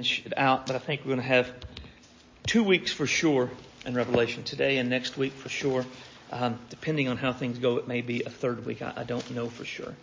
[0.00, 1.52] finish it out, but I think we're going to have
[2.46, 3.50] two weeks for sure
[3.84, 5.84] in Revelation today and next week for sure.
[6.32, 8.80] Um, depending on how things go, it may be a third week.
[8.80, 9.94] I, I, don't know for sure.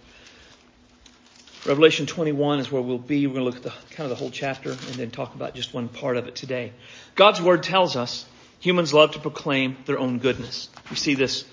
[1.65, 3.25] Revelation 21 is where we'll be.
[3.25, 5.55] We're going to look at the kind of the whole chapter and then talk about
[5.55, 6.73] just one part of it today.
[7.15, 8.23] God's word tells us
[8.59, 10.69] humans love to proclaim their own goodness.
[10.91, 11.43] We see this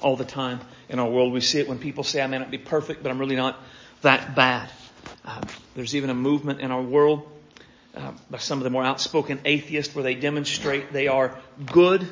[0.00, 0.58] all the time
[0.88, 1.32] in our world.
[1.32, 3.56] We see it when people say, I may not be perfect, but I'm really not
[4.02, 4.68] that bad.
[5.24, 5.42] Uh,
[5.76, 7.30] there's even a movement in our world
[7.96, 11.38] uh, by some of the more outspoken atheists where they demonstrate they are
[11.72, 12.10] good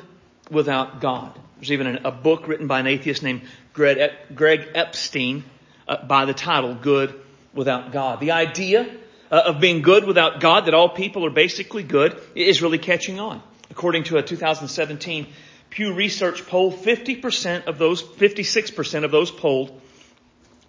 [0.49, 1.37] without God.
[1.57, 3.41] There's even a, a book written by an atheist named
[3.73, 5.43] Greg, Greg Epstein
[5.87, 7.19] uh, by the title Good
[7.53, 8.19] Without God.
[8.19, 8.89] The idea
[9.31, 13.19] uh, of being good without God, that all people are basically good, is really catching
[13.19, 13.41] on.
[13.69, 15.27] According to a 2017
[15.69, 19.81] Pew Research poll, 50% of those, 56% of those polled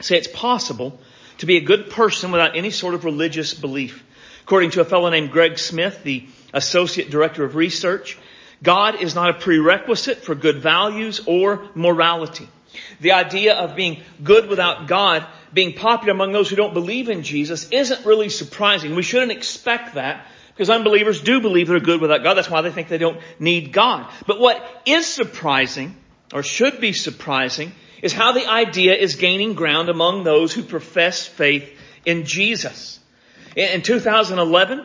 [0.00, 0.98] say it's possible
[1.38, 4.04] to be a good person without any sort of religious belief.
[4.44, 8.18] According to a fellow named Greg Smith, the Associate Director of Research,
[8.62, 12.48] God is not a prerequisite for good values or morality.
[13.00, 17.22] The idea of being good without God being popular among those who don't believe in
[17.22, 18.94] Jesus isn't really surprising.
[18.94, 22.34] We shouldn't expect that because unbelievers do believe they're good without God.
[22.34, 24.12] That's why they think they don't need God.
[24.26, 25.96] But what is surprising,
[26.32, 27.72] or should be surprising,
[28.02, 33.00] is how the idea is gaining ground among those who profess faith in Jesus.
[33.56, 34.84] In 2011,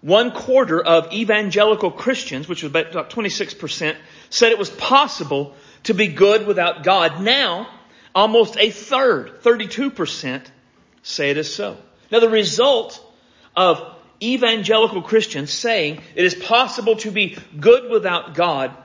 [0.00, 3.96] one quarter of evangelical Christians, which was about 26%,
[4.30, 5.54] said it was possible
[5.84, 7.20] to be good without God.
[7.20, 7.68] Now,
[8.14, 10.42] almost a third, 32%,
[11.02, 11.76] say it is so.
[12.10, 13.02] Now the result
[13.56, 18.76] of evangelical Christians saying it is possible to be good without God,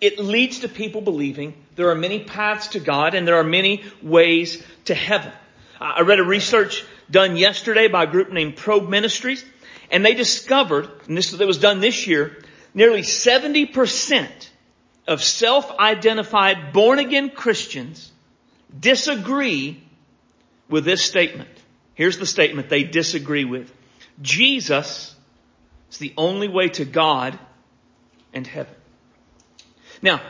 [0.00, 3.84] it leads to people believing there are many paths to God and there are many
[4.02, 5.32] ways to heaven.
[5.80, 9.44] I read a research done yesterday by a group named Probe Ministries,
[9.90, 14.28] and they discovered, and this was done this year, nearly 70%
[15.06, 18.10] of self-identified born-again Christians
[18.78, 19.82] disagree
[20.68, 21.50] with this statement.
[21.94, 23.72] Here's the statement they disagree with.
[24.20, 25.14] Jesus
[25.90, 27.38] is the only way to God
[28.32, 28.74] and heaven.
[30.02, 30.20] Now,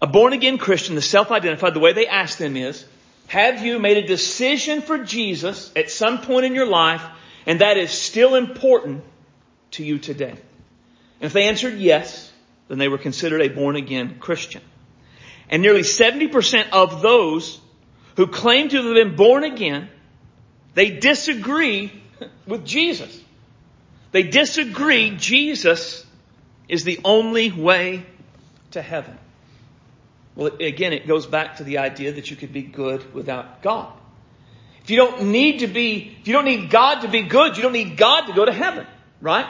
[0.00, 2.86] a born again Christian, the self-identified, the way they ask them is,
[3.30, 7.00] have you made a decision for Jesus at some point in your life
[7.46, 9.04] and that is still important
[9.70, 10.30] to you today?
[10.30, 10.40] And
[11.20, 12.32] if they answered yes,
[12.66, 14.62] then they were considered a born again Christian.
[15.48, 17.60] And nearly 70% of those
[18.16, 19.88] who claim to have been born again,
[20.74, 21.92] they disagree
[22.48, 23.16] with Jesus.
[24.10, 26.04] They disagree Jesus
[26.68, 28.04] is the only way
[28.72, 29.16] to heaven.
[30.40, 33.92] Well, again, it goes back to the idea that you could be good without God.
[34.82, 37.62] If you don't need to be, if you don't need God to be good, you
[37.62, 38.86] don't need God to go to heaven,
[39.20, 39.44] right?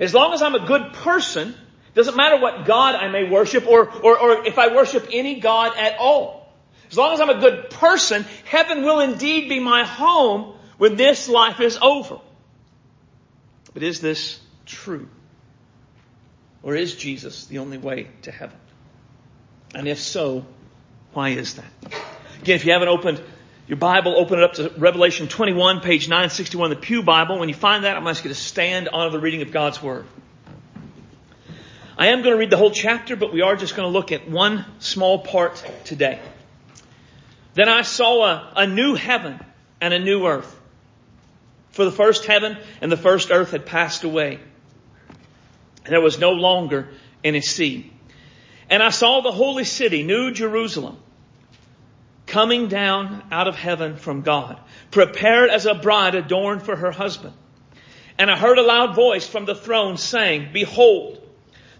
[0.00, 1.54] As long as I'm a good person,
[1.92, 5.76] doesn't matter what God I may worship or, or, or if I worship any God
[5.76, 6.50] at all.
[6.90, 11.28] As long as I'm a good person, heaven will indeed be my home when this
[11.28, 12.20] life is over.
[13.74, 15.10] But is this true?
[16.62, 18.56] Or is Jesus the only way to heaven?
[19.74, 20.44] And if so,
[21.12, 21.64] why is that?
[22.42, 23.22] Again, if you haven't opened
[23.66, 27.38] your Bible, open it up to Revelation 21, page 961, the Pew Bible.
[27.38, 29.52] When you find that, I'm going to ask you to stand on the reading of
[29.52, 30.04] God's Word.
[31.96, 34.12] I am going to read the whole chapter, but we are just going to look
[34.12, 36.20] at one small part today.
[37.54, 39.38] Then I saw a, a new heaven
[39.80, 40.58] and a new earth.
[41.70, 44.40] For the first heaven and the first earth had passed away.
[45.84, 46.88] And there was no longer
[47.22, 47.91] any sea.
[48.72, 50.96] And I saw the holy city, New Jerusalem,
[52.24, 54.58] coming down out of heaven from God,
[54.90, 57.34] prepared as a bride adorned for her husband.
[58.18, 61.20] And I heard a loud voice from the throne saying, Behold,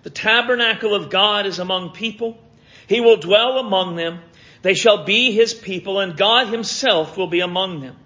[0.02, 2.38] the tabernacle of God is among people.
[2.86, 4.20] He will dwell among them.
[4.60, 7.96] They shall be his people and God himself will be among them.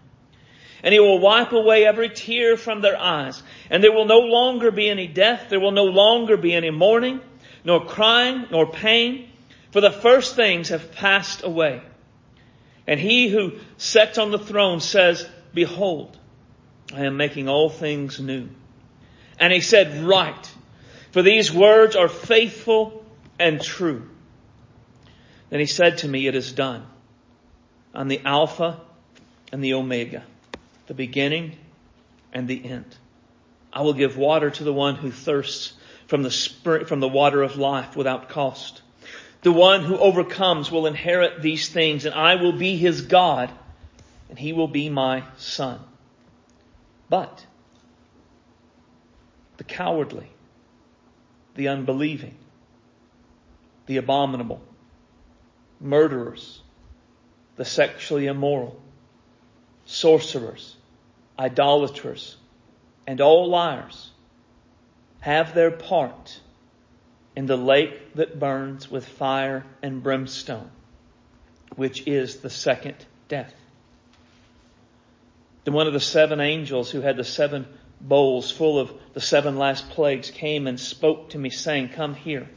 [0.85, 3.43] And he will wipe away every tear from their eyes.
[3.69, 5.47] And there will no longer be any death.
[5.49, 7.21] There will no longer be any mourning
[7.67, 9.29] nor crying, nor pain,
[9.73, 11.83] for the first things have passed away.
[12.87, 16.17] And he who sits on the throne says, Behold,
[16.95, 18.49] I am making all things new.
[19.41, 20.49] And he said, Write,
[21.11, 23.05] for these words are faithful
[23.37, 24.09] and true.
[25.51, 26.87] Then he said to me, It is done.
[27.93, 28.81] I'm the Alpha
[29.51, 30.23] and the Omega,
[30.87, 31.57] the beginning
[32.33, 32.97] and the end.
[33.73, 35.73] I will give water to the one who thirsts
[36.07, 38.83] from the spirit, from the water of life without cost.
[39.43, 43.51] The one who overcomes will inherit these things and I will be his God
[44.29, 45.81] and he will be my son.
[47.09, 47.47] But
[49.57, 50.29] the cowardly,
[51.55, 52.35] the unbelieving,
[53.87, 54.61] the abominable,
[55.81, 56.61] murderers,
[57.57, 58.81] the sexually immoral,
[59.87, 60.77] sorcerers,
[61.39, 62.37] idolaters,
[63.07, 64.11] and all liars
[65.21, 66.41] have their part
[67.35, 70.71] in the lake that burns with fire and brimstone,
[71.77, 72.97] which is the second
[73.29, 73.55] death.
[75.65, 77.67] Then one of the seven angels who had the seven
[78.01, 82.49] bowls full of the seven last plagues came and spoke to me saying, come here.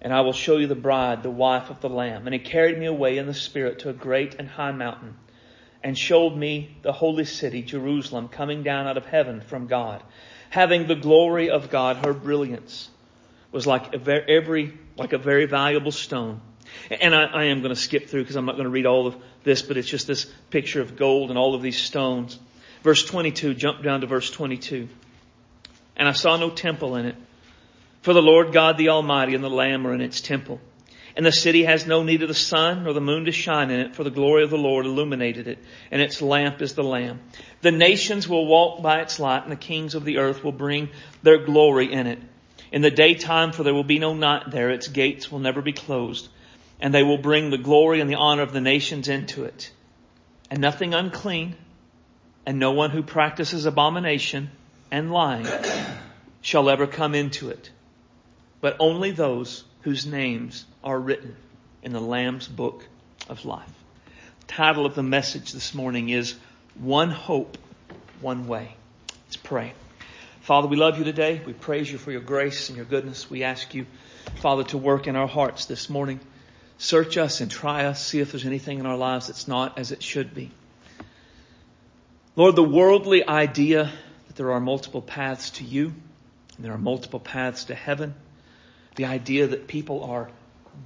[0.00, 2.26] And I will show you the bride, the wife of the Lamb.
[2.26, 5.16] And he carried me away in the Spirit to a great and high mountain
[5.86, 10.02] and showed me the holy city, Jerusalem, coming down out of heaven from God,
[10.50, 12.04] having the glory of God.
[12.04, 12.90] Her brilliance
[13.52, 16.40] was like a very, every, like a very valuable stone.
[16.90, 19.06] And I, I am going to skip through because I'm not going to read all
[19.06, 22.36] of this, but it's just this picture of gold and all of these stones.
[22.82, 24.88] Verse 22, jump down to verse 22.
[25.96, 27.16] And I saw no temple in it,
[28.02, 30.60] for the Lord God the Almighty and the Lamb are in its temple.
[31.16, 33.80] And the city has no need of the sun nor the moon to shine in
[33.80, 35.58] it, for the glory of the Lord illuminated it,
[35.90, 37.20] and its lamp is the Lamb.
[37.62, 40.90] The nations will walk by its light, and the kings of the earth will bring
[41.22, 42.18] their glory in it.
[42.70, 45.72] In the daytime, for there will be no night there, its gates will never be
[45.72, 46.28] closed,
[46.80, 49.72] and they will bring the glory and the honor of the nations into it.
[50.50, 51.56] And nothing unclean,
[52.44, 54.50] and no one who practices abomination
[54.90, 55.46] and lying
[56.42, 57.70] shall ever come into it,
[58.60, 61.34] but only those whose names are written
[61.82, 62.86] in the Lamb's book
[63.28, 63.68] of life.
[64.40, 66.36] The title of the message this morning is
[66.76, 67.58] One Hope,
[68.20, 68.76] One Way.
[69.26, 69.72] Let's pray.
[70.42, 71.42] Father, we love you today.
[71.44, 73.28] We praise you for your grace and your goodness.
[73.28, 73.86] We ask you,
[74.36, 76.20] Father, to work in our hearts this morning.
[76.78, 78.00] Search us and try us.
[78.00, 80.52] See if there's anything in our lives that's not as it should be.
[82.36, 83.90] Lord, the worldly idea
[84.28, 85.94] that there are multiple paths to you
[86.56, 88.14] and there are multiple paths to heaven
[88.94, 90.30] the idea that people are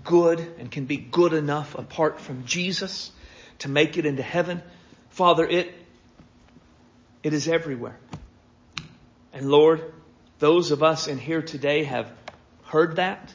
[0.04, 3.10] good and can be good enough apart from Jesus
[3.60, 4.62] to make it into heaven.
[5.10, 5.75] Father, it,
[7.22, 7.98] it is everywhere.
[9.32, 9.92] And Lord,
[10.38, 12.10] those of us in here today have
[12.64, 13.34] heard that.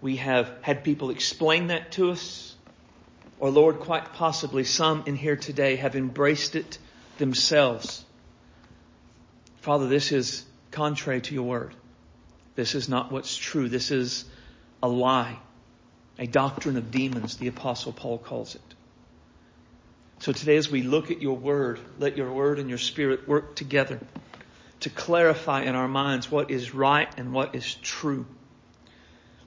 [0.00, 2.56] We have had people explain that to us.
[3.38, 6.78] Or Lord, quite possibly some in here today have embraced it
[7.18, 8.04] themselves.
[9.60, 11.74] Father, this is contrary to your word.
[12.54, 13.68] This is not what's true.
[13.68, 14.24] This is
[14.82, 15.38] a lie,
[16.18, 18.74] a doctrine of demons, the apostle Paul calls it.
[20.20, 23.56] So today as we look at your word, let your word and your spirit work
[23.56, 24.00] together
[24.80, 28.26] to clarify in our minds what is right and what is true.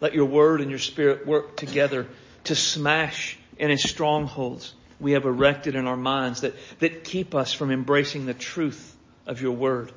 [0.01, 2.07] Let your word and your spirit work together
[2.45, 7.71] to smash any strongholds we have erected in our minds that, that keep us from
[7.71, 8.95] embracing the truth
[9.25, 9.91] of your word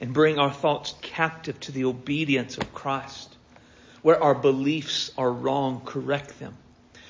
[0.00, 3.36] and bring our thoughts captive to the obedience of Christ.
[4.02, 6.56] Where our beliefs are wrong, correct them.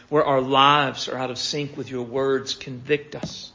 [0.08, 3.52] Where our lives are out of sync with your words, convict us.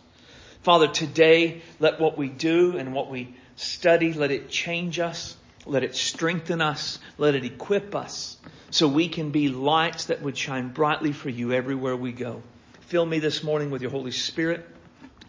[0.64, 5.36] Father, today, let what we do and what we study, let it change us.
[5.66, 7.00] Let it strengthen us.
[7.18, 8.38] Let it equip us
[8.72, 12.42] so we can be lights that would shine brightly for you everywhere we go.
[12.82, 14.66] Fill me this morning with your Holy Spirit.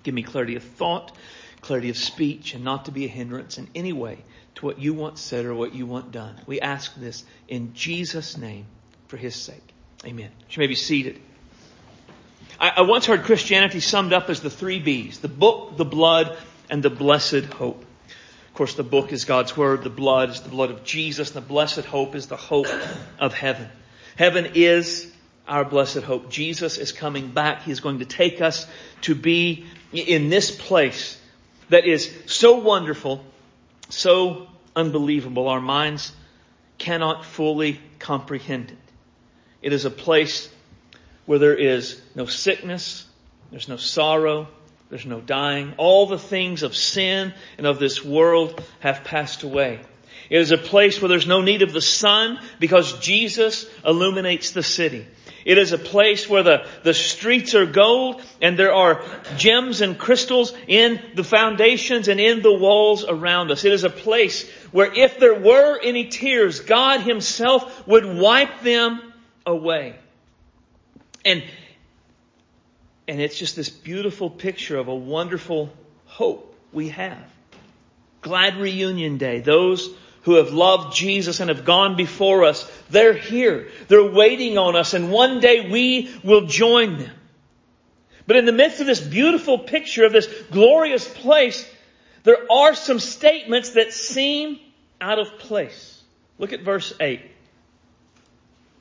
[0.03, 1.13] Give me clarity of thought
[1.67, 4.19] clarity of speech and not to be a hindrance in any way
[4.57, 6.39] to what you want said or what you want done.
[6.47, 8.67] We ask this in Jesus' name
[9.09, 9.63] for his sake.
[10.05, 10.31] Amen.
[10.51, 11.21] You may be seated.
[12.59, 16.37] I, I once heard Christianity summed up as the three B's, the book, the blood,
[16.71, 17.83] and the blessed hope.
[18.49, 21.45] Of course, the book is God's word, the blood is the blood of Jesus, and
[21.45, 22.69] the blessed hope is the hope
[23.19, 23.69] of heaven.
[24.17, 25.13] Heaven is
[25.47, 26.31] our blessed hope.
[26.31, 27.63] Jesus is coming back.
[27.63, 28.67] He is going to take us
[29.03, 31.21] to be in this place
[31.69, 33.25] that is so wonderful,
[33.89, 36.13] so unbelievable, our minds
[36.79, 38.79] cannot fully comprehend it.
[39.63, 40.49] It is a place
[41.25, 43.07] where there is no sickness,
[43.51, 44.49] there's no sorrow,
[44.91, 45.75] there's no dying.
[45.77, 49.81] All the things of sin and of this world have passed away.
[50.31, 54.63] It is a place where there's no need of the sun because Jesus illuminates the
[54.63, 55.07] city.
[55.47, 59.01] It is a place where the, the streets are gold and there are
[59.37, 63.65] gems and crystals in the foundations and in the walls around us.
[63.65, 69.01] It is a place where if there were any tears, God himself would wipe them
[69.47, 69.95] away.
[71.25, 71.45] And,
[73.07, 75.73] and it's just this beautiful picture of a wonderful
[76.07, 77.25] hope we have.
[78.21, 79.39] Glad reunion day.
[79.39, 83.69] Those who have loved Jesus and have gone before us, they're here.
[83.89, 87.13] They're waiting on us and one day we will join them.
[88.27, 91.69] But in the midst of this beautiful picture of this glorious place,
[92.25, 94.59] there are some statements that seem
[95.01, 96.03] out of place.
[96.39, 97.21] Look at verse 8.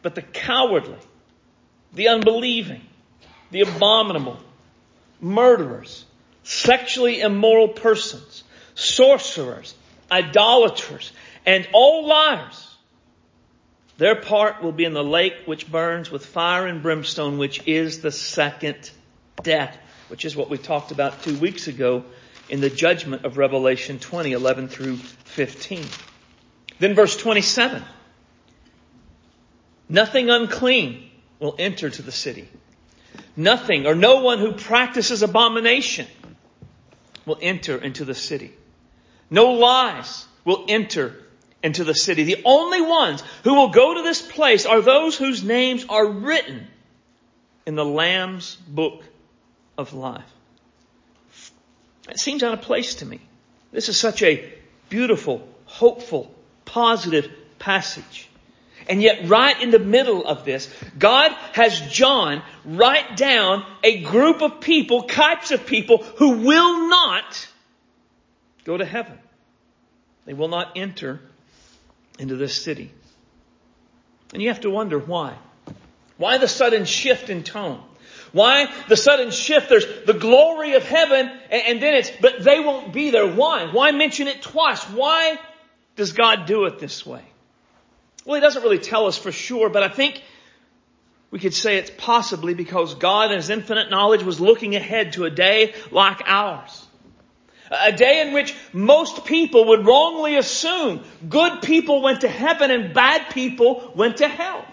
[0.01, 0.97] But the cowardly,
[1.93, 2.81] the unbelieving,
[3.51, 4.39] the abominable,
[5.21, 6.05] murderers,
[6.43, 8.43] sexually immoral persons,
[8.75, 9.75] sorcerers,
[10.11, 11.11] idolaters,
[11.45, 12.74] and all liars,
[13.97, 18.01] their part will be in the lake which burns with fire and brimstone, which is
[18.01, 18.91] the second
[19.41, 19.77] death,
[20.09, 22.03] which is what we talked about two weeks ago
[22.49, 25.85] in the judgment of Revelation 20, 11 through 15.
[26.79, 27.83] Then verse 27.
[29.87, 31.09] Nothing unclean
[31.39, 32.49] will enter to the city.
[33.37, 36.07] Nothing or no one who practices abomination
[37.25, 38.53] will enter into the city.
[39.29, 41.15] No lies will enter
[41.65, 42.23] into the city.
[42.23, 46.67] The only ones who will go to this place are those whose names are written
[47.65, 49.03] in the Lamb's book
[49.75, 50.31] of life.
[52.07, 53.19] It seems out of place to me.
[53.71, 54.47] This is such a
[54.89, 56.31] beautiful, hopeful,
[56.65, 58.29] positive passage.
[58.87, 64.43] And yet right in the middle of this, God has John write down a group
[64.43, 67.47] of people, types of people who will not
[68.65, 69.17] go to heaven.
[70.25, 71.21] They will not enter
[72.19, 72.91] into this city.
[74.33, 75.37] And you have to wonder why.
[76.17, 77.81] Why the sudden shift in tone?
[78.31, 79.69] Why the sudden shift?
[79.69, 83.27] There's the glory of heaven and, then it's, but they won't be there.
[83.27, 83.67] Why?
[83.71, 84.83] Why mention it twice?
[84.83, 85.37] Why
[85.95, 87.21] does God do it this way?
[88.25, 90.21] Well, he doesn't really tell us for sure, but I think
[91.31, 95.25] we could say it's possibly because God in his infinite knowledge was looking ahead to
[95.25, 96.84] a day like ours.
[97.71, 102.93] A day in which most people would wrongly assume good people went to heaven and
[102.93, 104.65] bad people went to hell.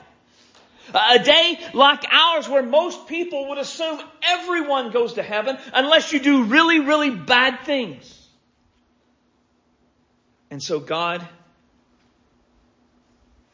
[0.94, 6.20] A day like ours where most people would assume everyone goes to heaven unless you
[6.20, 8.18] do really, really bad things.
[10.50, 11.26] And so God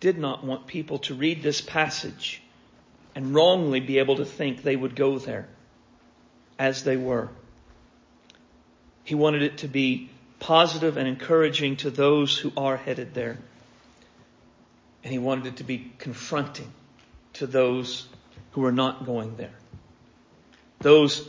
[0.01, 2.43] did not want people to read this passage
[3.15, 5.49] and wrongly be able to think they would go there
[6.59, 7.29] as they were.
[9.09, 13.39] He wanted it to be positive and encouraging to those who are headed there.
[15.03, 16.71] And he wanted it to be confronting
[17.33, 18.07] to those
[18.51, 19.55] who are not going there.
[20.81, 21.27] Those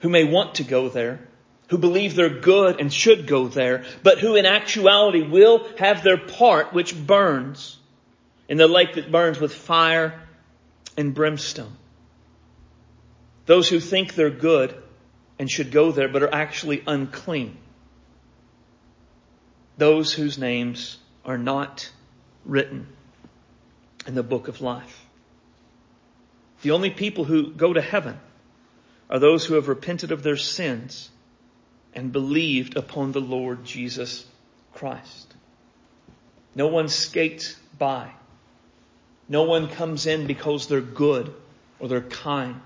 [0.00, 1.20] who may want to go there,
[1.68, 6.18] who believe they're good and should go there, but who in actuality will have their
[6.18, 7.78] part which burns
[8.48, 10.20] in the lake that burns with fire
[10.96, 11.76] and brimstone.
[13.46, 14.74] Those who think they're good
[15.42, 17.56] and should go there but are actually unclean.
[19.76, 21.90] Those whose names are not
[22.44, 22.86] written
[24.06, 25.04] in the book of life.
[26.62, 28.20] The only people who go to heaven
[29.10, 31.10] are those who have repented of their sins
[31.92, 34.24] and believed upon the Lord Jesus
[34.74, 35.34] Christ.
[36.54, 38.12] No one skates by.
[39.28, 41.34] No one comes in because they're good
[41.80, 42.60] or they're kind.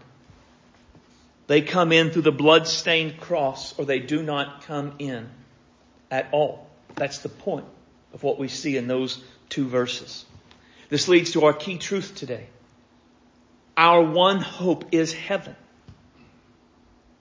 [1.46, 5.28] They come in through the blood-stained cross or they do not come in
[6.10, 6.68] at all.
[6.96, 7.66] That's the point
[8.12, 10.24] of what we see in those two verses.
[10.88, 12.46] This leads to our key truth today.
[13.76, 15.54] Our one hope is heaven.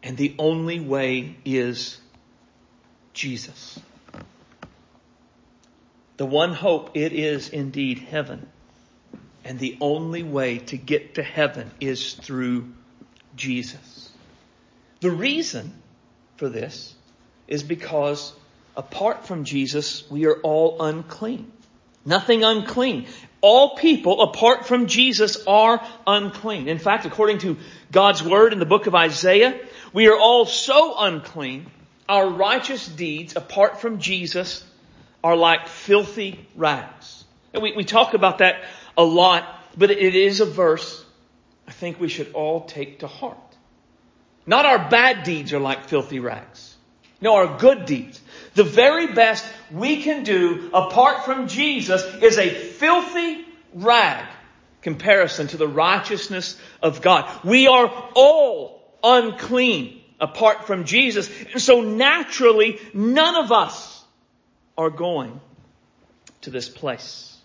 [0.01, 2.00] And the only way is
[3.13, 3.79] Jesus.
[6.17, 8.48] The one hope, it is indeed heaven.
[9.44, 12.72] And the only way to get to heaven is through
[13.36, 14.10] Jesus.
[15.05, 15.71] The reason
[16.38, 16.91] for this
[17.47, 18.33] is because
[18.75, 21.51] apart from Jesus, we are all unclean.
[22.03, 23.05] Nothing unclean.
[23.39, 26.67] All people apart from Jesus are unclean.
[26.67, 27.57] In fact, according to
[27.91, 29.59] God's word in the book of Isaiah,
[29.93, 31.67] we are all so unclean,
[32.09, 34.65] our righteous deeds apart from Jesus
[35.24, 37.25] are like filthy rags.
[37.53, 38.63] And we, we talk about that
[38.97, 39.47] a lot,
[39.77, 41.05] but it is a verse
[41.67, 43.38] I think we should all take to heart.
[44.47, 46.75] Not our bad deeds are like filthy rags.
[47.21, 48.21] No, our good deeds.
[48.53, 54.25] The very best we can do apart from Jesus is a filthy rag
[54.81, 57.27] comparison to the righteousness of God.
[57.43, 61.29] We are all unclean apart from Jesus.
[61.51, 64.03] And so naturally, none of us
[64.77, 65.39] are going
[66.41, 67.35] to this place.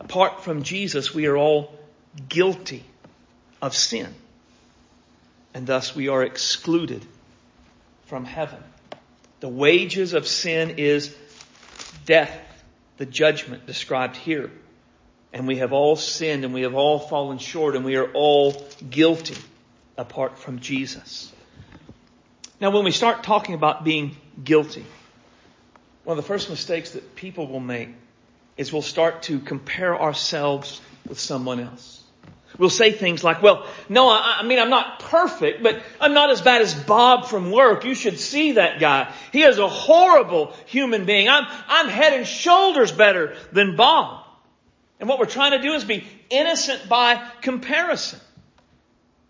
[0.00, 1.78] Apart from Jesus, we are all
[2.28, 2.84] guilty
[3.62, 4.12] of sin.
[5.54, 7.04] And thus we are excluded
[8.06, 8.62] from heaven.
[9.40, 11.14] The wages of sin is
[12.04, 12.38] death,
[12.98, 14.50] the judgment described here.
[15.32, 18.66] And we have all sinned and we have all fallen short and we are all
[18.88, 19.36] guilty
[19.96, 21.32] apart from Jesus.
[22.60, 24.84] Now when we start talking about being guilty.
[26.04, 27.90] One of the first mistakes that people will make
[28.56, 31.99] is we'll start to compare ourselves with someone else.
[32.58, 36.30] We'll say things like, well, no, I, I, mean, I'm not perfect, but I'm not
[36.30, 37.84] as bad as Bob from work.
[37.84, 39.12] You should see that guy.
[39.32, 41.28] He is a horrible human being.
[41.28, 44.24] I'm, I'm head and shoulders better than Bob.
[44.98, 48.20] And what we're trying to do is be innocent by comparison.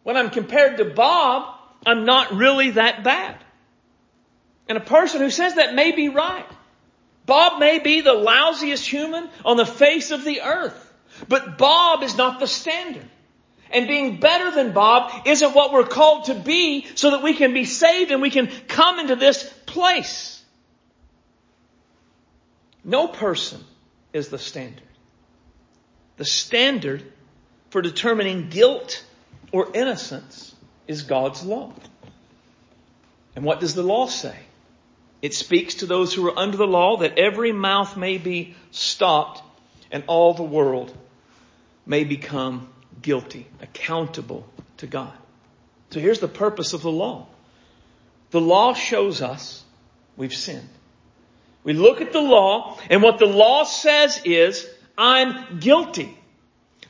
[0.02, 1.54] When I'm compared to Bob,
[1.86, 3.36] I'm not really that bad.
[4.68, 6.46] And a person who says that may be right.
[7.26, 10.89] Bob may be the lousiest human on the face of the earth.
[11.28, 13.08] But Bob is not the standard.
[13.72, 17.54] And being better than Bob isn't what we're called to be so that we can
[17.54, 20.42] be saved and we can come into this place.
[22.82, 23.62] No person
[24.12, 24.82] is the standard.
[26.16, 27.04] The standard
[27.70, 29.04] for determining guilt
[29.52, 30.54] or innocence
[30.88, 31.72] is God's law.
[33.36, 34.36] And what does the law say?
[35.22, 39.42] It speaks to those who are under the law that every mouth may be stopped
[39.92, 40.96] and all the world
[41.90, 42.68] may become
[43.02, 45.12] guilty, accountable to God.
[45.90, 47.26] So here's the purpose of the law.
[48.30, 49.64] The law shows us
[50.16, 50.68] we've sinned.
[51.64, 56.16] We look at the law and what the law says is, I'm guilty.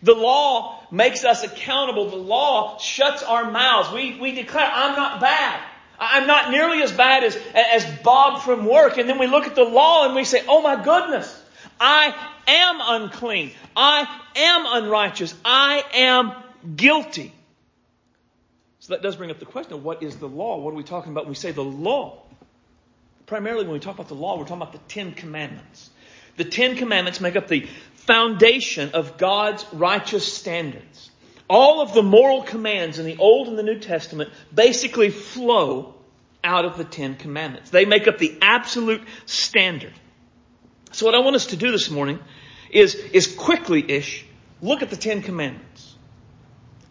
[0.02, 2.10] The law makes us accountable.
[2.10, 3.90] The law shuts our mouths.
[3.92, 5.62] We, we declare, I'm not bad.
[5.98, 8.98] I'm not nearly as bad as, as Bob from work.
[8.98, 11.39] And then we look at the law and we say, oh my goodness,
[11.80, 12.14] I
[12.46, 13.52] am unclean.
[13.74, 14.06] I
[14.36, 15.34] am unrighteous.
[15.44, 16.32] I am
[16.76, 17.32] guilty.
[18.80, 20.58] So that does bring up the question of what is the law?
[20.58, 22.22] What are we talking about when we say the law?
[23.26, 25.88] Primarily, when we talk about the law, we're talking about the Ten Commandments.
[26.36, 31.10] The Ten Commandments make up the foundation of God's righteous standards.
[31.48, 35.94] All of the moral commands in the Old and the New Testament basically flow
[36.42, 37.70] out of the Ten Commandments.
[37.70, 39.92] They make up the absolute standard.
[40.92, 42.18] So what I want us to do this morning
[42.70, 44.26] is, is quickly-ish
[44.62, 45.94] look at the Ten Commandments.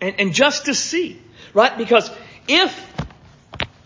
[0.01, 1.21] And, and just to see,
[1.53, 1.77] right?
[1.77, 2.09] Because
[2.47, 2.93] if,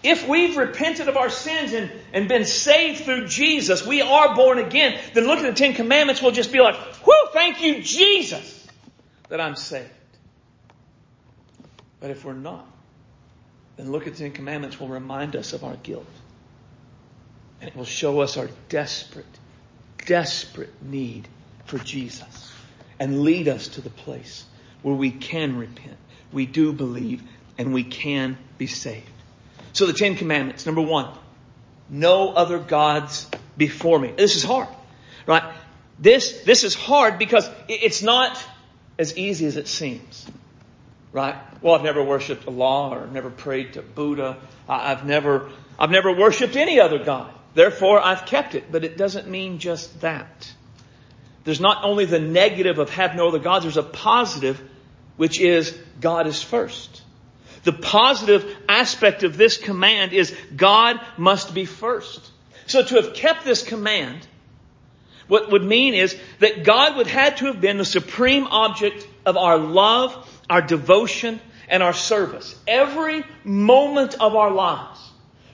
[0.03, 4.59] if we've repented of our sins and, and been saved through Jesus, we are born
[4.59, 8.67] again, then look at the Ten Commandments, we'll just be like, whoo, thank you, Jesus,
[9.29, 9.89] that I'm saved.
[11.99, 12.67] But if we're not,
[13.77, 16.05] then look at the Ten Commandments will remind us of our guilt.
[17.59, 19.25] And it will show us our desperate,
[20.05, 21.27] desperate need
[21.65, 22.53] for Jesus
[22.99, 24.45] and lead us to the place
[24.81, 25.97] where we can repent,
[26.31, 27.23] we do believe,
[27.57, 29.09] and we can be saved.
[29.73, 31.09] So the Ten Commandments, number one,
[31.89, 34.13] no other gods before me.
[34.15, 34.67] This is hard,
[35.25, 35.43] right?
[35.99, 38.41] This, this is hard because it's not
[38.97, 40.25] as easy as it seems,
[41.11, 41.35] right?
[41.61, 44.37] Well, I've never worshipped Allah or never prayed to Buddha.
[44.67, 47.33] I've never, I've never worshipped any other God.
[47.53, 48.71] Therefore, I've kept it.
[48.71, 50.51] But it doesn't mean just that.
[51.43, 54.61] There's not only the negative of have no other gods, there's a positive,
[55.17, 57.01] which is God is first.
[57.63, 62.31] The positive aspect of this command is God must be first.
[62.65, 64.25] So to have kept this command,
[65.27, 69.37] what would mean is that God would have to have been the supreme object of
[69.37, 71.39] our love, our devotion,
[71.69, 72.57] and our service.
[72.67, 74.99] Every moment of our lives.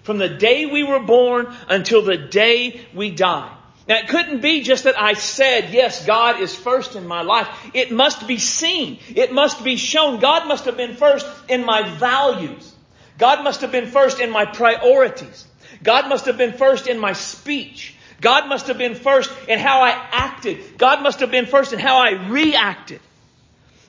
[0.10, 3.56] From the day we were born until the day we die.
[3.88, 7.48] Now it couldn't be just that I said, yes, God is first in my life.
[7.76, 8.98] It must be seen.
[9.10, 10.20] It must be shown.
[10.20, 12.74] God must have been first in my values.
[13.20, 15.46] God must have been first in my priorities.
[15.84, 17.94] God must have been first in my speech.
[18.20, 20.80] God must have been first in how I acted.
[20.80, 23.00] God must have been first in how I reacted.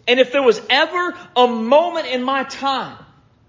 [0.06, 2.98] And if there was ever a moment in my time,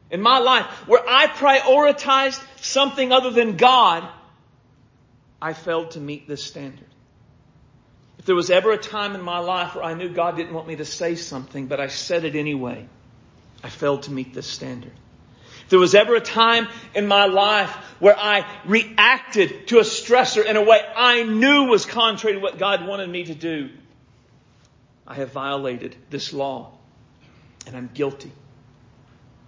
[0.10, 4.08] in my life, where I prioritized something other than God,
[5.42, 6.88] I failed to meet this standard.
[8.20, 10.68] If there was ever a time in my life where I knew God didn't want
[10.68, 12.86] me to say something, but I said it anyway,
[13.64, 14.92] I failed to meet this standard.
[15.64, 20.46] If there was ever a time in my life where I reacted to a stressor
[20.46, 23.70] in a way I knew was contrary to what God wanted me to do,
[25.08, 26.72] I have violated this law
[27.66, 28.32] and I'm guilty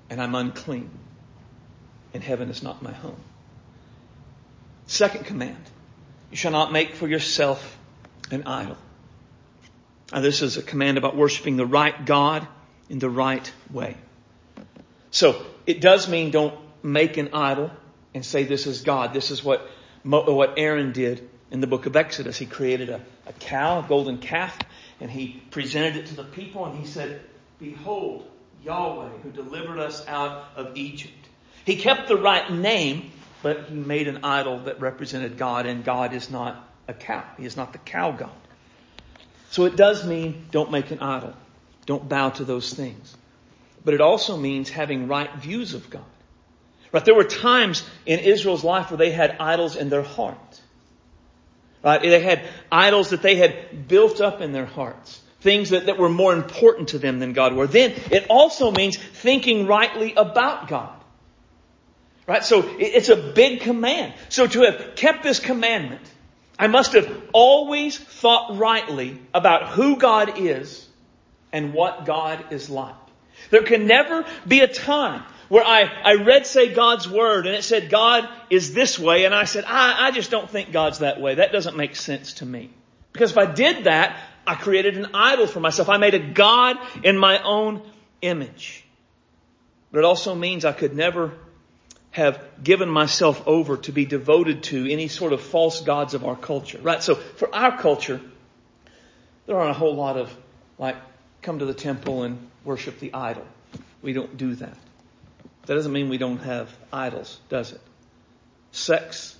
[0.10, 0.90] and I'm unclean
[2.14, 3.20] and heaven is not my home.
[4.88, 5.64] Second command.
[6.32, 7.78] You shall not make for yourself
[8.32, 8.78] an idol.
[10.12, 12.48] Now, this is a command about worshiping the right God
[12.90, 13.96] in the right way.
[15.12, 17.72] So, it does mean don't make an idol
[18.14, 19.14] and say this is God.
[19.14, 19.68] This is what,
[20.04, 22.38] what Aaron did in the book of Exodus.
[22.38, 24.58] He created a, a cow, a golden calf,
[25.00, 27.22] and he presented it to the people and he said,
[27.60, 28.28] Behold,
[28.64, 31.23] Yahweh who delivered us out of Egypt.
[31.66, 36.14] He kept the right name, but he made an idol that represented God, and God
[36.14, 37.24] is not a cow.
[37.38, 38.32] He is not the cow God.
[39.52, 41.34] So it does mean don't make an idol.
[41.86, 43.16] Don't bow to those things.
[43.86, 46.06] But it also means having right views of God.
[46.92, 47.04] Right?
[47.04, 50.62] There were times in Israel's life where they had idols in their heart.
[51.84, 52.02] Right?
[52.02, 55.22] They had idols that they had built up in their hearts.
[55.42, 57.68] Things that, that were more important to them than God were.
[57.68, 61.03] Then it also means thinking rightly about God.
[62.26, 62.44] Right?
[62.44, 64.14] So it's a big command.
[64.30, 66.02] So to have kept this commandment,
[66.58, 70.88] I must have always thought rightly about who God is
[71.52, 72.96] and what God is like.
[73.50, 77.64] There can never be a time where I, I read, say, God's Word and it
[77.64, 81.20] said God is this way and I said, I, I just don't think God's that
[81.20, 81.36] way.
[81.36, 82.72] That doesn't make sense to me.
[83.12, 85.90] Because if I did that, I created an idol for myself.
[85.90, 87.82] I made a God in my own
[88.22, 88.84] image.
[89.92, 91.34] But it also means I could never
[92.14, 96.36] have given myself over to be devoted to any sort of false gods of our
[96.36, 96.78] culture.
[96.82, 97.02] Right?
[97.02, 98.22] So for our culture,
[99.48, 100.36] there aren't a whole lot of
[100.78, 100.96] like
[101.42, 103.46] come to the temple and worship the idol.
[104.04, 104.78] We don't do that.
[105.66, 107.82] That doesn't mean we don't have idols, does it?
[108.72, 109.36] Sex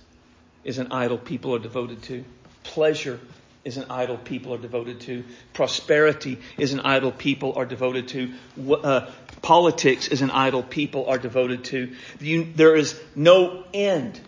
[0.64, 2.24] is an idol people are devoted to.
[2.64, 3.20] Pleasure
[3.64, 5.24] is an idol people are devoted to.
[5.52, 8.32] Prosperity is an idol people are devoted to.
[8.70, 9.10] Uh,
[9.42, 11.92] politics is an idol people are devoted to.
[12.20, 14.20] You, there is no end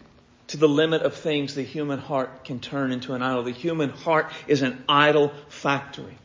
[0.48, 3.42] to the limit of things the human heart can turn into an idol.
[3.42, 6.16] The human heart is an idol factory.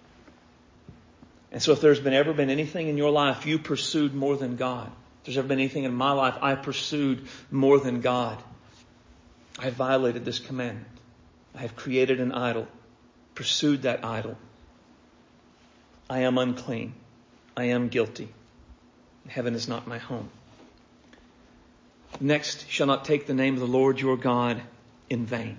[1.51, 4.55] And so if there's been ever been anything in your life you pursued more than
[4.55, 4.87] God,
[5.19, 8.41] if there's ever been anything in my life I pursued more than God,
[9.59, 10.87] I violated this commandment.
[11.53, 12.67] I have created an idol,
[13.41, 14.37] pursued that idol.
[16.07, 16.93] I am unclean.
[17.57, 18.29] I am guilty.
[19.27, 20.29] Heaven is not my home.
[22.19, 24.61] Next, shall not take the name of the Lord your God
[25.09, 25.57] in vain.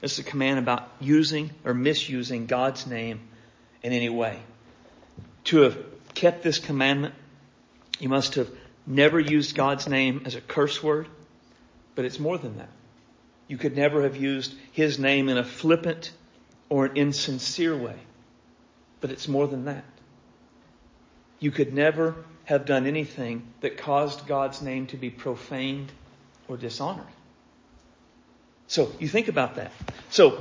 [0.00, 3.20] This is a command about using or misusing God's name
[3.82, 4.38] in any way
[5.46, 5.76] to have
[6.14, 7.14] kept this commandment,
[7.98, 8.48] you must have
[8.86, 11.08] never used God's name as a curse word,
[11.96, 12.70] but it's more than that.
[13.48, 16.12] You could never have used His name in a flippant
[16.70, 17.98] or an insincere way,
[19.02, 19.84] but it's more than that.
[21.38, 25.92] You could never have done anything that caused God's name to be profaned
[26.48, 27.06] or dishonored.
[28.66, 29.72] So you think about that.
[30.10, 30.40] So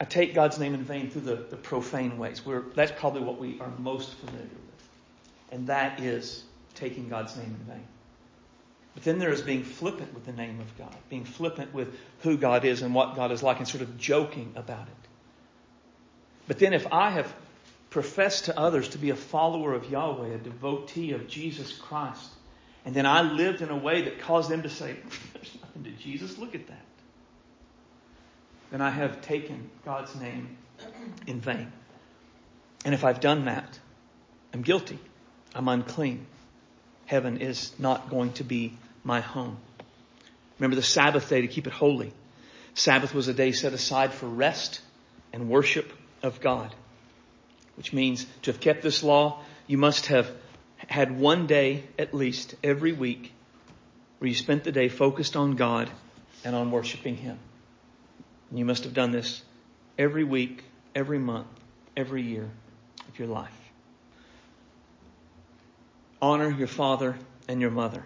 [0.00, 2.44] I take God's name in vain through the, the profane ways.
[2.44, 4.88] We're, that's probably what we are most familiar with.
[5.50, 7.86] And that is taking God's name in vain.
[8.94, 12.36] But then there is being flippant with the name of God, being flippant with who
[12.36, 15.05] God is and what God is like, and sort of joking about it.
[16.46, 17.34] But then if I have
[17.90, 22.30] professed to others to be a follower of Yahweh, a devotee of Jesus Christ,
[22.84, 24.96] and then I lived in a way that caused them to say,
[25.34, 26.86] There's nothing to Jesus, look at that
[28.70, 30.56] then I have taken God's name
[31.26, 31.72] in vain.
[32.84, 33.78] And if I've done that,
[34.52, 34.98] I'm guilty.
[35.54, 36.26] I'm unclean.
[37.06, 39.56] Heaven is not going to be my home.
[40.58, 42.12] Remember the Sabbath day to keep it holy.
[42.74, 44.80] Sabbath was a day set aside for rest
[45.32, 45.90] and worship
[46.22, 46.74] of God,
[47.76, 50.30] which means to have kept this law, you must have
[50.76, 53.32] had one day at least every week
[54.18, 55.90] where you spent the day focused on God
[56.44, 57.38] and on worshiping Him.
[58.50, 59.42] And you must have done this
[59.98, 61.48] every week, every month,
[61.96, 62.48] every year
[63.08, 63.50] of your life.
[66.20, 67.16] Honor your father
[67.48, 68.04] and your mother.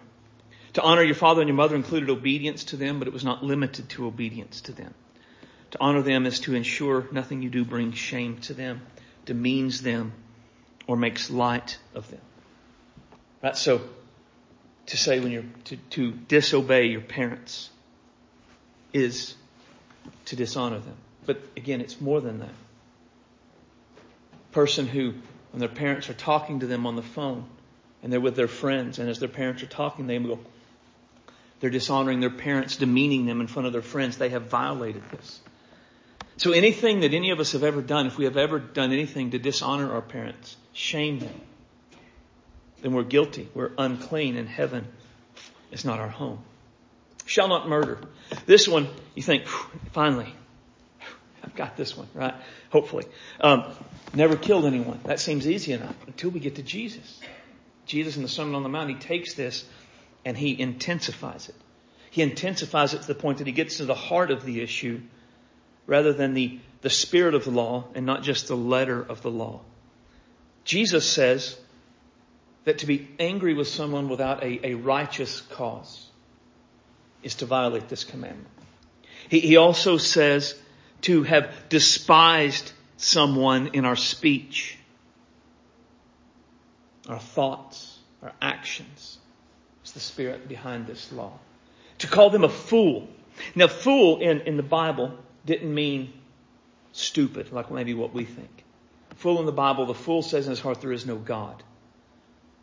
[0.73, 3.43] To honor your father and your mother included obedience to them, but it was not
[3.43, 4.93] limited to obedience to them.
[5.71, 8.81] To honor them is to ensure nothing you do brings shame to them,
[9.25, 10.13] demeans them,
[10.85, 12.19] or makes light of them.
[13.41, 13.55] Right?
[13.55, 13.81] So,
[14.87, 17.69] to say when you're, to, to disobey your parents
[18.91, 19.35] is
[20.25, 20.97] to dishonor them.
[21.25, 22.53] But again, it's more than that.
[24.51, 25.13] Person who,
[25.51, 27.45] when their parents are talking to them on the phone,
[28.03, 30.39] and they're with their friends, and as their parents are talking, they go,
[31.61, 34.17] they're dishonoring their parents, demeaning them in front of their friends.
[34.17, 35.39] They have violated this.
[36.37, 39.31] So anything that any of us have ever done, if we have ever done anything
[39.31, 41.41] to dishonor our parents, shame them,
[42.81, 43.49] then we're guilty.
[43.53, 44.87] We're unclean, and heaven
[45.71, 46.39] is not our home.
[47.25, 47.99] Shall not murder.
[48.45, 49.45] This one, you think,
[49.91, 50.33] finally,
[51.43, 52.33] I've got this one, right?
[52.71, 53.05] Hopefully.
[53.39, 53.65] Um,
[54.13, 54.99] never killed anyone.
[55.05, 57.19] That seems easy enough until we get to Jesus.
[57.85, 59.65] Jesus in the Sermon on the Mount, he takes this
[60.25, 61.55] and he intensifies it.
[62.09, 65.01] He intensifies it to the point that he gets to the heart of the issue
[65.87, 69.31] rather than the, the spirit of the law and not just the letter of the
[69.31, 69.61] law.
[70.63, 71.57] Jesus says
[72.65, 76.07] that to be angry with someone without a, a righteous cause
[77.23, 78.47] is to violate this commandment.
[79.29, 80.55] He, he also says
[81.01, 84.77] to have despised someone in our speech,
[87.09, 89.17] our thoughts, our actions.
[89.81, 91.33] It's the spirit behind this law.
[91.99, 93.07] To call them a fool.
[93.55, 96.13] Now, fool in, in the Bible didn't mean
[96.91, 98.63] stupid, like maybe what we think.
[99.15, 101.61] Fool in the Bible, the fool says in his heart, there is no God.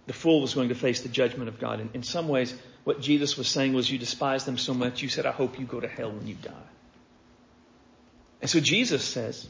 [0.06, 1.80] The fool was going to face the judgment of God.
[1.80, 5.08] And in some ways, what Jesus was saying was, you despise them so much, you
[5.08, 6.52] said, I hope you go to hell when you die.
[8.40, 9.46] And so Jesus says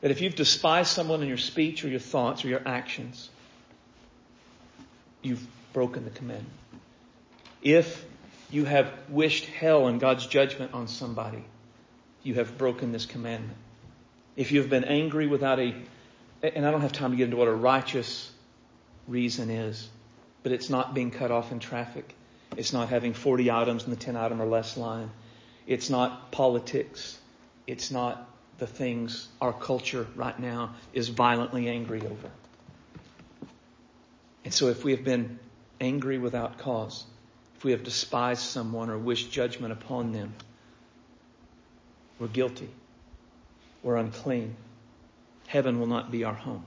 [0.00, 3.30] that if you've despised someone in your speech or your thoughts or your actions,
[5.22, 6.52] you've broken the commandment.
[7.62, 8.04] If
[8.50, 11.44] you have wished hell and God's judgment on somebody,
[12.28, 13.56] you have broken this commandment.
[14.36, 15.74] If you have been angry without a,
[16.42, 18.30] and I don't have time to get into what a righteous
[19.06, 19.88] reason is,
[20.42, 22.14] but it's not being cut off in traffic.
[22.54, 25.10] It's not having 40 items in the 10 item or less line.
[25.66, 27.18] It's not politics.
[27.66, 32.30] It's not the things our culture right now is violently angry over.
[34.44, 35.38] And so if we have been
[35.80, 37.04] angry without cause,
[37.56, 40.34] if we have despised someone or wished judgment upon them,
[42.18, 42.68] we're guilty.
[43.82, 44.56] We're unclean.
[45.46, 46.64] Heaven will not be our home.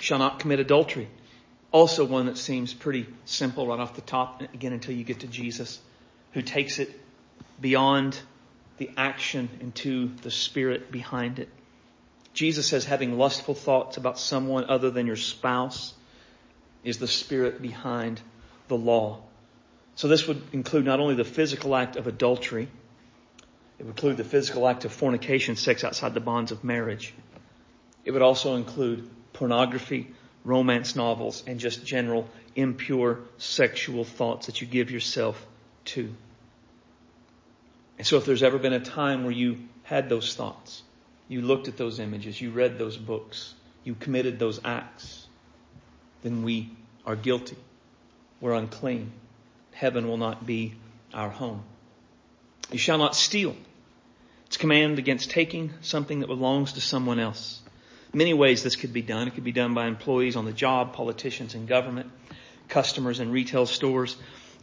[0.00, 1.08] Shall not commit adultery.
[1.70, 5.26] Also one that seems pretty simple right off the top, again until you get to
[5.26, 5.80] Jesus,
[6.32, 6.90] who takes it
[7.60, 8.18] beyond
[8.78, 11.48] the action into the spirit behind it.
[12.34, 15.94] Jesus says having lustful thoughts about someone other than your spouse
[16.82, 18.20] is the spirit behind
[18.68, 19.20] the law.
[19.94, 22.68] So this would include not only the physical act of adultery,
[23.82, 27.12] it would include the physical act of fornication, sex outside the bonds of marriage.
[28.04, 30.14] It would also include pornography,
[30.44, 35.44] romance novels, and just general impure sexual thoughts that you give yourself
[35.86, 36.14] to.
[37.98, 40.84] And so if there's ever been a time where you had those thoughts,
[41.26, 45.26] you looked at those images, you read those books, you committed those acts,
[46.22, 46.70] then we
[47.04, 47.56] are guilty.
[48.40, 49.10] We're unclean.
[49.72, 50.74] Heaven will not be
[51.12, 51.64] our home.
[52.70, 53.56] You shall not steal.
[54.52, 57.62] It's command against taking something that belongs to someone else.
[58.12, 59.26] Many ways this could be done.
[59.26, 62.10] It could be done by employees on the job, politicians in government,
[62.68, 64.14] customers in retail stores.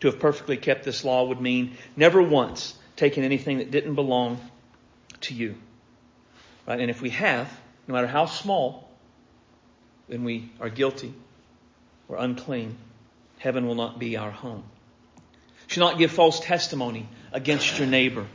[0.02, 4.40] To have perfectly kept this law would mean never once taking anything that didn't belong
[5.22, 5.56] to you.
[6.68, 6.80] Right?
[6.80, 7.52] And if we have,
[7.88, 8.92] no matter how small,
[10.08, 11.16] then we are guilty
[12.08, 12.78] or unclean.
[13.40, 14.66] Heaven will not be our home.
[15.66, 18.28] Should not give false testimony against your neighbor.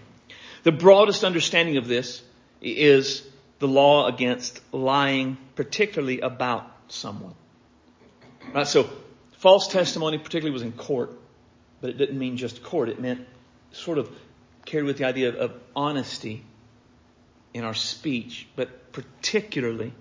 [0.64, 2.22] The broadest understanding of this
[2.60, 3.22] is
[3.58, 7.34] the law against lying, particularly about someone.
[8.52, 8.66] Right?
[8.66, 8.88] So,
[9.38, 11.12] false testimony particularly was in court,
[11.82, 12.88] but it didn't mean just court.
[12.88, 13.26] It meant
[13.72, 14.10] sort of
[14.64, 16.42] carried with the idea of, of honesty
[17.52, 19.92] in our speech, but particularly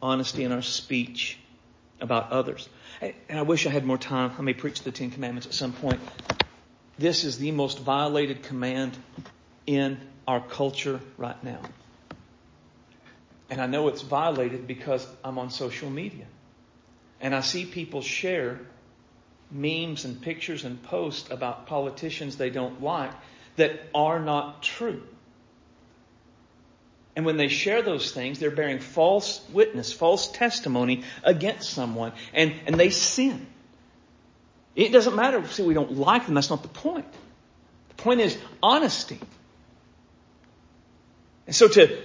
[0.00, 1.38] honesty in our speech
[2.00, 2.68] about others.
[3.00, 4.32] And I wish I had more time.
[4.38, 6.00] I may preach the Ten Commandments at some point.
[6.98, 8.96] This is the most violated command
[9.66, 11.60] in our culture right now.
[13.50, 16.24] And I know it's violated because I'm on social media.
[17.20, 18.60] And I see people share
[19.50, 23.12] memes and pictures and posts about politicians they don't like
[23.56, 25.02] that are not true.
[27.14, 32.54] And when they share those things, they're bearing false witness, false testimony against someone, and,
[32.66, 33.46] and they sin.
[34.74, 37.12] It doesn't matter if we don't like them, that's not the point.
[37.90, 39.20] The point is honesty.
[41.46, 41.98] And so to,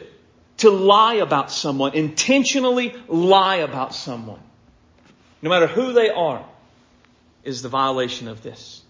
[0.57, 4.39] to lie about someone, intentionally lie about someone,
[5.41, 6.45] no matter who they are,
[7.43, 8.81] is the violation of this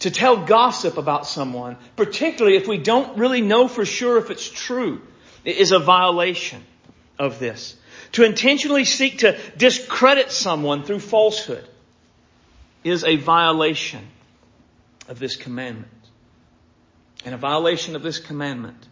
[0.00, 4.48] to tell gossip about someone, particularly if we don't really know for sure if it's
[4.48, 5.00] true,
[5.44, 6.62] is a violation
[7.18, 7.76] of this.
[8.12, 11.66] To intentionally seek to discredit someone through falsehood
[12.82, 14.06] is a violation
[15.06, 15.88] of this commandment.
[17.24, 18.86] And a violation of this commandment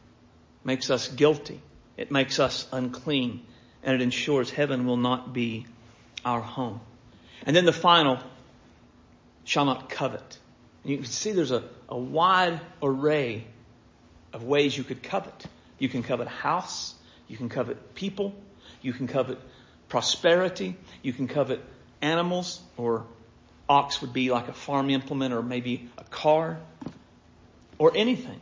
[0.69, 1.61] makes us guilty.
[1.97, 3.43] It makes us unclean.
[3.83, 5.67] And it ensures heaven will not be
[6.25, 6.81] our home.
[7.47, 8.19] And then the final,
[9.45, 10.39] shall not covet.
[10.85, 13.47] You can see there's a, a wide array
[14.35, 15.47] of ways you could covet.
[15.79, 16.95] You can covet a house.
[17.29, 18.35] You can covet people.
[18.83, 19.39] You can covet
[19.89, 20.77] prosperity.
[21.03, 21.61] You can covet
[22.03, 23.07] animals or
[23.71, 26.59] ox would be like a farm implement or maybe a car
[27.79, 28.41] or anything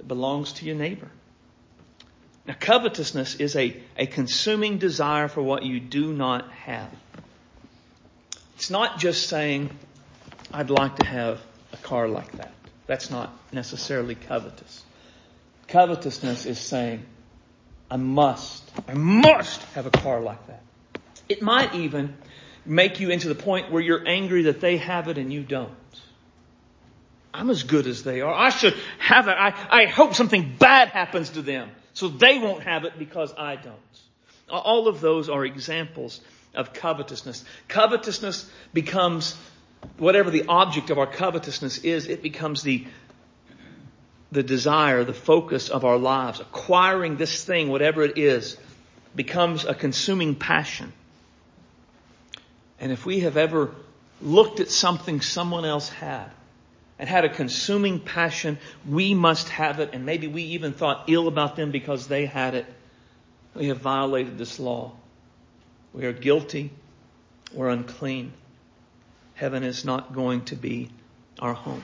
[0.00, 1.10] that belongs to your neighbor.
[2.46, 6.90] Now covetousness is a, a consuming desire for what you do not have.
[8.54, 9.68] It's not just saying,
[10.50, 11.38] I'd like to have
[11.74, 12.52] a car like that.
[12.86, 14.82] That's not necessarily covetous.
[15.68, 17.04] Covetousness is saying,
[17.90, 20.62] I must, I must have a car like that.
[21.28, 22.16] It might even
[22.64, 25.70] make you into the point where you're angry that they have it and you don't.
[27.32, 28.34] I'm as good as they are.
[28.34, 29.36] I should have it.
[29.38, 33.56] I, I hope something bad happens to them so they won't have it because I
[33.56, 33.76] don't.
[34.48, 36.20] All of those are examples
[36.54, 37.44] of covetousness.
[37.68, 39.36] Covetousness becomes
[39.98, 42.86] whatever the object of our covetousness is, it becomes the
[44.32, 46.38] the desire, the focus of our lives.
[46.38, 48.56] Acquiring this thing, whatever it is,
[49.16, 50.92] becomes a consuming passion.
[52.78, 53.74] And if we have ever
[54.22, 56.30] looked at something someone else had
[57.00, 61.28] and had a consuming passion, we must have it, and maybe we even thought ill
[61.28, 62.66] about them because they had it,
[63.54, 64.92] we have violated this law.
[65.94, 66.70] We are guilty.
[67.54, 68.34] We're unclean.
[69.32, 70.90] Heaven is not going to be
[71.38, 71.82] our home.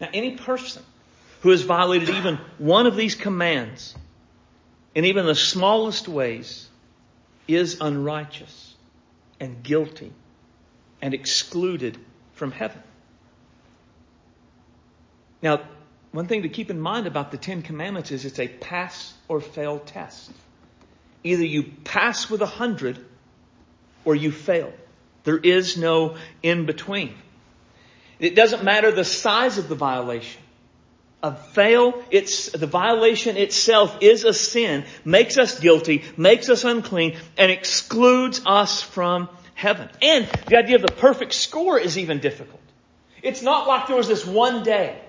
[0.00, 0.84] Now, any person
[1.40, 3.96] who has violated even one of these commands
[4.94, 6.68] in even the smallest ways
[7.48, 8.76] is unrighteous
[9.40, 10.12] and guilty
[11.02, 11.98] and excluded
[12.34, 12.80] from heaven.
[15.42, 15.60] Now,
[16.12, 19.40] one thing to keep in mind about the Ten Commandments is it's a pass or
[19.40, 20.30] fail test.
[21.24, 23.04] Either you pass with a hundred
[24.04, 24.72] or you fail.
[25.24, 27.14] There is no in between.
[28.18, 30.40] It doesn't matter the size of the violation.
[31.24, 37.16] A fail, it's, the violation itself is a sin, makes us guilty, makes us unclean,
[37.38, 39.88] and excludes us from heaven.
[40.02, 42.60] And the idea of the perfect score is even difficult.
[43.22, 45.00] It's not like there was this one day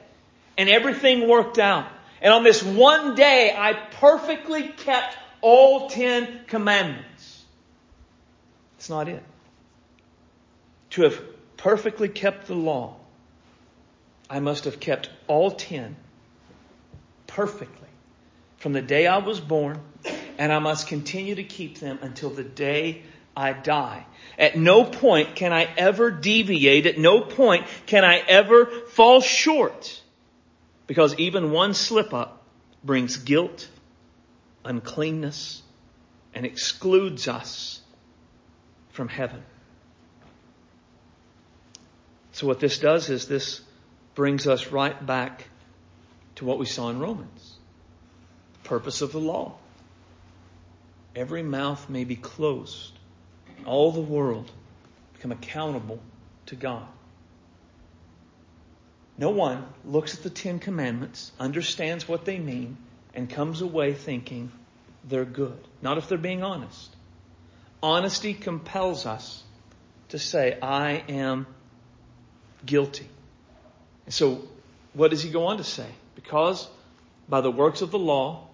[0.57, 1.87] and everything worked out.
[2.21, 7.43] And on this one day, I perfectly kept all ten commandments.
[8.77, 9.23] It's not it.
[10.91, 11.21] To have
[11.57, 12.95] perfectly kept the law,
[14.29, 15.95] I must have kept all ten
[17.27, 17.87] perfectly
[18.57, 19.81] from the day I was born,
[20.37, 23.01] and I must continue to keep them until the day
[23.35, 24.05] I die.
[24.39, 26.85] At no point can I ever deviate.
[26.85, 30.01] At no point can I ever fall short.
[30.87, 32.43] Because even one slip up
[32.83, 33.67] brings guilt,
[34.65, 35.61] uncleanness,
[36.33, 37.81] and excludes us
[38.89, 39.43] from heaven.
[42.33, 43.61] So what this does is this
[44.15, 45.47] brings us right back
[46.35, 47.57] to what we saw in Romans.
[48.53, 49.55] The purpose of the law.
[51.15, 52.93] Every mouth may be closed.
[53.65, 54.51] All the world
[55.13, 55.99] become accountable
[56.47, 56.87] to God.
[59.17, 62.77] No one looks at the Ten Commandments, understands what they mean,
[63.13, 64.51] and comes away thinking
[65.03, 65.59] they're good.
[65.81, 66.95] Not if they're being honest.
[67.81, 69.43] Honesty compels us
[70.09, 71.45] to say, I am
[72.65, 73.07] guilty.
[74.05, 74.47] And so,
[74.93, 75.87] what does he go on to say?
[76.15, 76.67] Because
[77.27, 78.47] by the works of the law,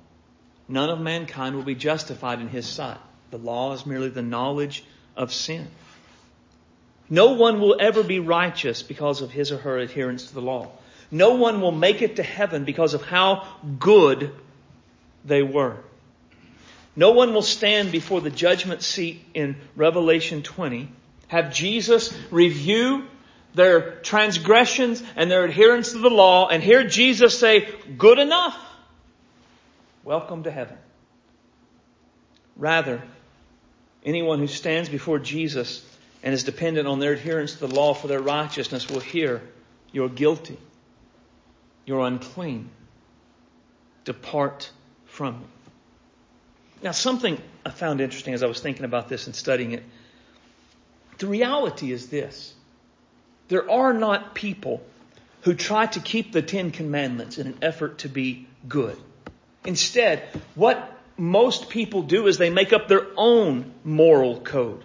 [0.68, 2.98] none of mankind will be justified in his sight.
[3.32, 4.84] The law is merely the knowledge
[5.16, 5.68] of sin.
[7.10, 10.72] No one will ever be righteous because of his or her adherence to the law.
[11.12, 13.48] No one will make it to heaven because of how
[13.80, 14.32] good
[15.26, 15.78] they were.
[16.96, 20.90] No one will stand before the judgment seat in Revelation 20,
[21.30, 23.06] have Jesus review
[23.56, 27.68] their transgressions and their adherence to the law and hear Jesus say,
[27.98, 28.58] good enough.
[30.04, 30.78] Welcome to heaven.
[32.56, 33.02] Rather,
[34.06, 35.86] anyone who stands before Jesus
[36.24, 39.42] and is dependent on their adherence to the law for their righteousness will hear,
[39.92, 40.58] you're guilty.
[41.86, 42.70] You're unclean.
[44.06, 44.70] Depart
[45.06, 45.46] from me.
[46.82, 49.84] Now, something I found interesting as I was thinking about this and studying it.
[51.18, 52.54] The reality is this
[53.50, 54.82] there are not people
[55.42, 58.98] who try to keep the Ten Commandments in an effort to be good.
[59.66, 60.24] Instead,
[60.56, 64.84] what most people do is they make up their own moral code.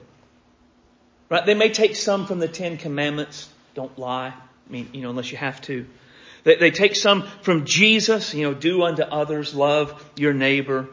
[1.35, 1.45] Right?
[1.45, 3.49] They may take some from the Ten Commandments.
[3.75, 4.29] Don't lie.
[4.29, 5.85] I mean, you know, unless you have to.
[6.45, 10.87] They, they take some from Jesus, you know, do unto others, love your neighbor.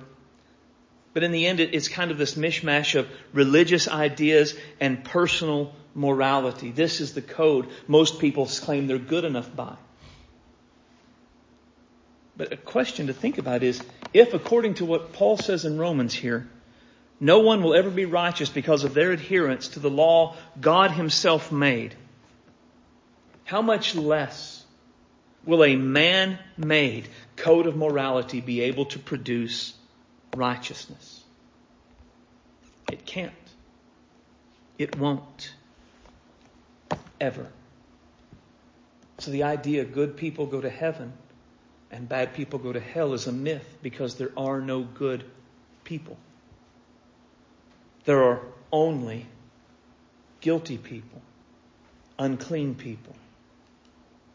[1.14, 5.76] But in the end, it, it's kind of this mishmash of religious ideas and personal
[5.94, 6.72] morality.
[6.72, 9.76] This is the code most people claim they're good enough by.
[12.36, 13.80] But a question to think about is,
[14.12, 16.50] if according to what Paul says in Romans here,
[17.22, 21.52] no one will ever be righteous because of their adherence to the law God himself
[21.52, 21.94] made,
[23.46, 24.66] how much less
[25.46, 29.74] will a man-made code of morality be able to produce
[30.36, 31.24] righteousness?
[32.92, 33.32] It can't.
[34.80, 35.54] It won't
[37.20, 37.46] ever.
[39.20, 41.14] So the idea good people go to heaven
[41.92, 45.24] and bad people go to hell is a myth because there are no good
[45.84, 46.18] people.
[48.06, 48.42] There are
[48.72, 49.28] only
[50.40, 51.22] guilty people,
[52.18, 53.16] unclean people,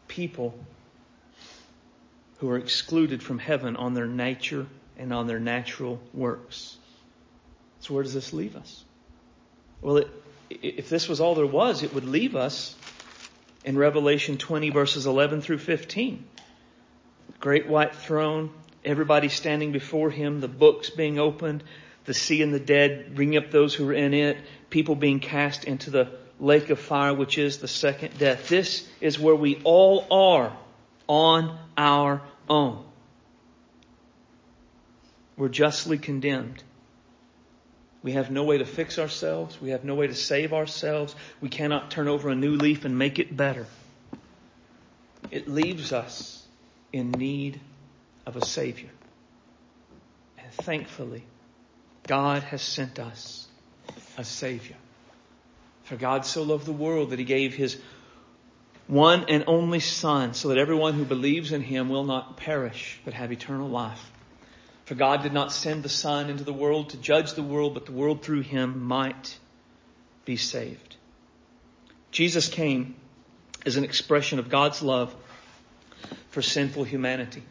[0.07, 0.57] people
[2.37, 6.77] who are excluded from heaven on their nature and on their natural works.
[7.79, 8.83] So where does this leave us?
[9.81, 10.09] Well, it,
[10.49, 12.75] if this was all there was, it would leave us
[13.65, 16.23] in Revelation 20 verses 11 through 15.
[17.39, 18.51] Great white throne,
[18.83, 21.63] everybody standing before him, the books being opened,
[22.07, 24.37] the sea and the dead bringing up those who were in it,
[24.69, 28.47] people being cast into the lake of fire, which is the second death.
[28.47, 30.57] This is where we all are
[31.07, 32.83] on our own.
[35.35, 36.63] We're justly condemned.
[38.03, 39.59] We have no way to fix ourselves.
[39.59, 41.13] We have no way to save ourselves.
[41.41, 43.67] We cannot turn over a new leaf and make it better.
[45.29, 46.45] It leaves us
[46.93, 47.59] in need
[48.25, 48.89] of a Savior.
[50.37, 51.25] And thankfully,
[52.07, 53.47] God has sent us
[54.17, 54.75] a Savior.
[55.83, 57.77] For God so loved the world that He gave His
[58.87, 63.13] one and only Son so that everyone who believes in Him will not perish but
[63.13, 64.11] have eternal life.
[64.85, 67.85] For God did not send the Son into the world to judge the world, but
[67.85, 69.37] the world through Him might
[70.23, 70.95] be saved.
[72.11, 72.95] Jesus came
[73.65, 75.13] as an expression of God's love
[76.29, 77.43] for sinful humanity.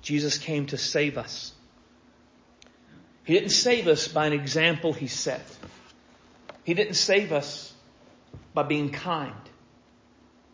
[0.00, 1.52] Jesus came to save us.
[3.26, 5.44] He didn't save us by an example He set.
[6.62, 7.74] He didn't save us
[8.54, 9.34] by being kind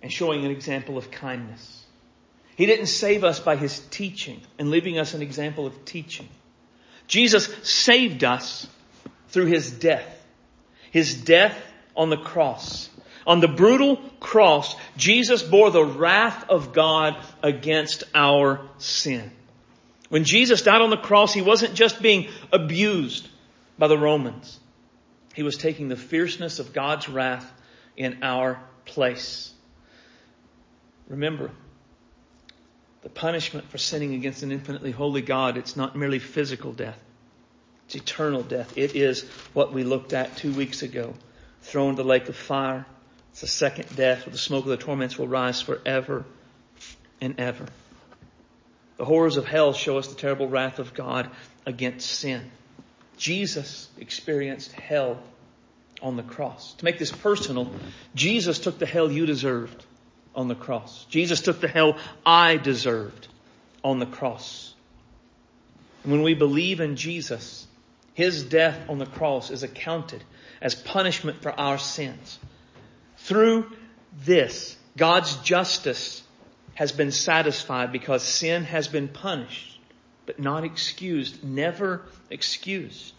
[0.03, 1.85] and showing an example of kindness.
[2.57, 6.29] He didn't save us by His teaching and leaving us an example of teaching.
[7.09, 8.67] Jesus saved us
[9.29, 10.25] through His death.
[10.91, 11.57] His death
[11.95, 12.89] on the cross.
[13.27, 19.31] On the brutal cross, Jesus bore the wrath of God against our sin.
[20.13, 23.27] When Jesus died on the cross, He wasn't just being abused
[23.79, 24.61] by the Romans.
[25.33, 27.51] He was taking the fierceness of God's wrath
[27.97, 29.51] in our place.
[31.09, 31.51] Remember,
[33.01, 37.03] the punishment for sinning against an infinitely holy God, it's not merely physical death.
[37.87, 38.77] It's eternal death.
[38.77, 39.23] It is
[39.55, 41.15] what we looked at two weeks ago.
[41.63, 42.85] Thrown into the lake of fire.
[43.31, 46.27] It's the second death where the smoke of the torments will rise forever
[47.19, 47.65] and ever.
[49.03, 51.29] The horrors of hell show us the terrible wrath of God
[51.67, 52.53] against sin.
[53.17, 55.21] Jesus experienced hell
[56.01, 56.75] on the cross.
[56.75, 57.69] To make this personal,
[58.15, 59.85] Jesus took the hell you deserved
[60.37, 61.05] on the cross.
[61.11, 63.27] Jesus took the hell I deserved
[63.83, 64.73] on the cross.
[66.05, 67.67] When we believe in Jesus,
[68.15, 70.23] His death on the cross is accounted
[70.61, 72.39] as punishment for our sins.
[73.17, 73.67] Through
[74.25, 76.23] this, God's justice
[76.75, 79.79] has been satisfied because sin has been punished,
[80.27, 83.15] but not excused, never excused.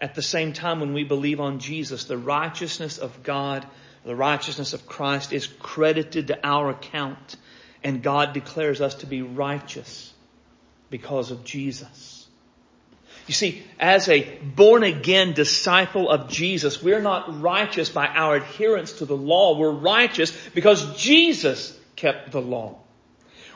[0.00, 3.66] At the same time, when we believe on Jesus, the righteousness of God
[4.04, 7.36] the righteousness of Christ is credited to our account
[7.84, 10.12] and God declares us to be righteous
[10.90, 12.26] because of Jesus.
[13.26, 18.94] You see, as a born again disciple of Jesus, we're not righteous by our adherence
[18.94, 19.56] to the law.
[19.58, 22.78] We're righteous because Jesus kept the law.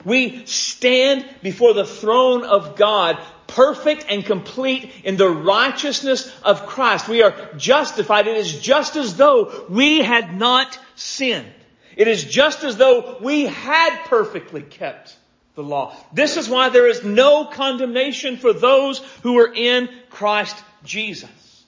[0.04, 7.08] We stand before the throne of God perfect and complete in the righteousness of Christ.
[7.08, 8.26] We are justified.
[8.26, 11.52] It is just as though we had not sinned.
[11.96, 15.16] It is just as though we had perfectly kept
[15.54, 15.96] the law.
[16.12, 21.64] This is why there is no condemnation for those who are in Christ Jesus.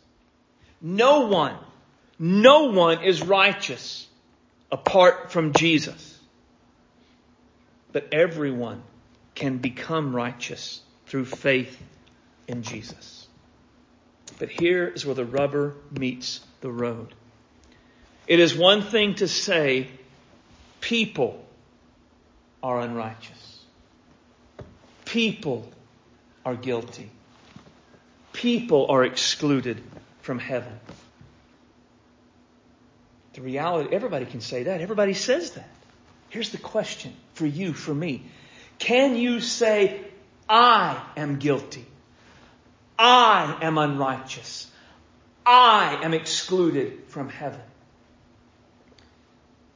[0.82, 1.56] No one,
[2.18, 4.06] no one is righteous
[4.70, 6.15] apart from Jesus.
[7.96, 8.82] But everyone
[9.34, 11.82] can become righteous through faith
[12.46, 13.26] in Jesus.
[14.38, 17.14] But here is where the rubber meets the road.
[18.26, 19.88] It is one thing to say
[20.82, 21.42] people
[22.62, 23.64] are unrighteous.
[25.06, 25.72] People
[26.44, 27.08] are guilty.
[28.34, 29.82] People are excluded
[30.20, 30.78] from heaven.
[33.32, 34.82] The reality, everybody can say that.
[34.82, 35.70] Everybody says that.
[36.28, 38.22] Here's the question for you, for me.
[38.78, 40.00] Can you say,
[40.48, 41.84] I am guilty.
[42.98, 44.70] I am unrighteous.
[45.44, 47.60] I am excluded from heaven.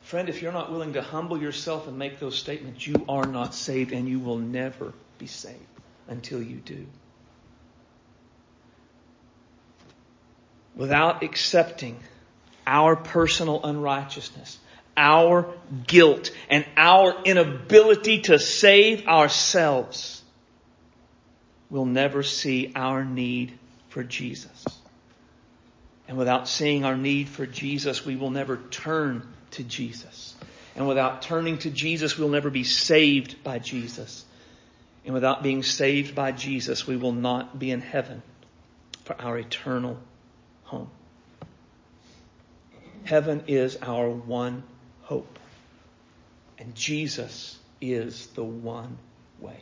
[0.02, 3.54] Friend, if you're not willing to humble yourself and make those statements, you are not
[3.54, 5.58] saved and you will never be saved
[6.08, 6.86] until you do.
[10.74, 12.00] Without accepting
[12.66, 14.58] our personal unrighteousness,
[15.00, 15.54] our
[15.86, 20.22] guilt and our inability to save ourselves,
[21.70, 24.64] we'll never see our need for Jesus.
[26.06, 30.34] And without seeing our need for Jesus, we will never turn to Jesus.
[30.76, 34.24] And without turning to Jesus, we'll never be saved by Jesus.
[35.06, 38.22] And without being saved by Jesus, we will not be in heaven
[39.04, 39.98] for our eternal
[40.64, 40.90] home.
[43.04, 44.62] Heaven is our one
[45.10, 45.40] hope.
[46.56, 48.96] And Jesus is the one
[49.40, 49.56] way.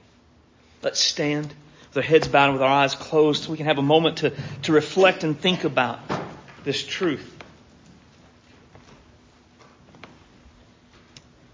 [0.83, 1.47] Let's stand
[1.89, 4.19] with our heads bowed and with our eyes closed so we can have a moment
[4.19, 4.35] to,
[4.65, 6.01] to reflect and think about
[6.65, 7.35] this truth.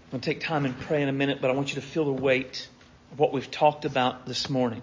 [0.03, 1.87] I'm going to take time and pray in a minute, but I want you to
[1.87, 2.67] feel the weight
[3.13, 4.81] of what we've talked about this morning.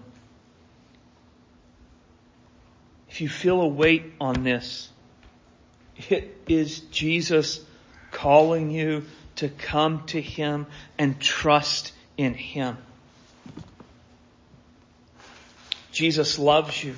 [3.11, 4.89] If you feel a weight on this,
[6.09, 7.63] it is Jesus
[8.13, 9.03] calling you
[9.35, 12.77] to come to Him and trust in Him.
[15.91, 16.95] Jesus loves you.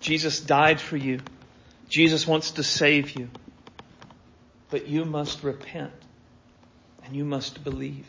[0.00, 1.20] Jesus died for you.
[1.88, 3.28] Jesus wants to save you.
[4.70, 5.92] But you must repent
[7.04, 8.06] and you must believe.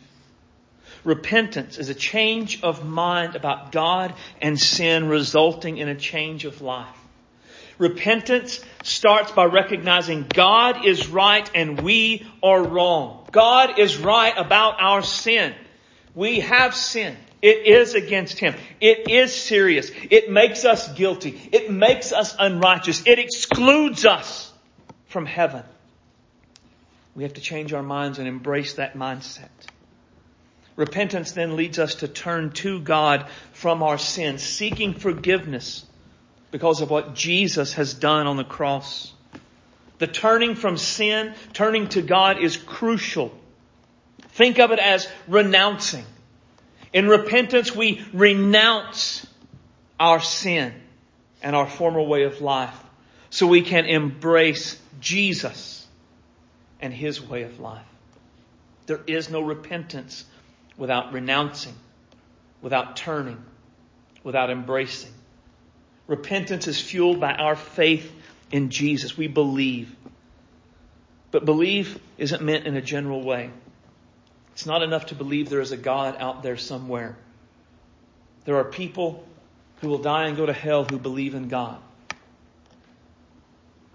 [1.03, 6.61] Repentance is a change of mind about God and sin resulting in a change of
[6.61, 7.02] life.
[7.77, 13.27] Repentance starts by recognizing God is right and we are wrong.
[13.31, 15.53] God is right about our sin.
[16.13, 17.17] We have sinned.
[17.41, 18.55] It is against Him.
[18.79, 19.91] It is serious.
[20.09, 21.41] It makes us guilty.
[21.51, 23.03] It makes us unrighteous.
[23.05, 24.51] It excludes us
[25.07, 25.63] from heaven.
[27.15, 29.49] We have to change our minds and embrace that mindset.
[30.75, 35.85] Repentance then leads us to turn to God from our sins, seeking forgiveness
[36.53, 39.11] because of what Jesus has done on the cross.
[39.97, 43.35] The turning from sin, turning to God is crucial.
[44.19, 46.05] Think of it as renouncing.
[46.93, 49.25] In repentance, we renounce
[49.99, 50.75] our sin
[51.41, 52.79] and our former way of life
[53.31, 55.87] so we can embrace Jesus
[56.79, 57.81] and His way of life.
[58.85, 60.23] There is no repentance
[60.77, 61.73] without renouncing,
[62.61, 63.43] without turning,
[64.23, 65.13] without embracing.
[66.07, 68.11] Repentance is fueled by our faith
[68.51, 69.17] in Jesus.
[69.17, 69.95] We believe.
[71.31, 73.49] But believe isn't meant in a general way.
[74.53, 77.17] It's not enough to believe there is a God out there somewhere.
[78.45, 79.25] There are people
[79.81, 81.79] who will die and go to hell who believe in God.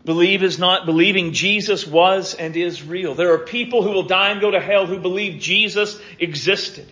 [0.05, 3.15] Believe is not believing Jesus was and is real.
[3.15, 6.91] There are people who will die and go to hell who believe Jesus existed.